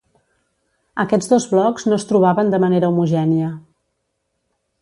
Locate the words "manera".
2.67-2.93